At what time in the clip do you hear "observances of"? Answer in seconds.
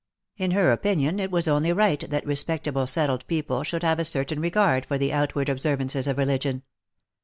5.47-6.17